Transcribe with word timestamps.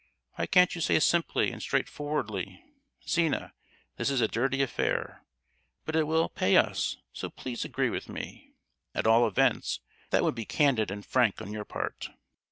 Why 0.33 0.47
can't 0.47 0.73
you 0.73 0.81
say 0.81 0.97
simply 0.99 1.51
and 1.51 1.61
straightforwardly, 1.61 2.65
'Zina, 3.07 3.53
this 3.97 4.09
is 4.09 4.19
a 4.19 4.27
dirty 4.27 4.63
affair, 4.63 5.21
but 5.85 5.95
it 5.95 6.07
will 6.07 6.27
pay 6.27 6.57
us, 6.57 6.97
so 7.13 7.29
please 7.29 7.63
agree 7.63 7.91
with 7.91 8.09
me?' 8.09 8.51
at 8.95 9.05
all 9.05 9.27
events, 9.27 9.79
that 10.09 10.23
would 10.23 10.33
be 10.33 10.43
candid 10.43 10.89
and 10.89 11.05
frank 11.05 11.39
on 11.39 11.53
your 11.53 11.65
part." 11.65 12.09